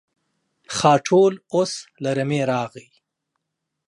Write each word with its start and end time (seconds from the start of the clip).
خاټول 0.77 1.33
اوس 1.53 1.73
له 2.03 2.11
رمې 2.17 2.41
راغی. 2.51 2.87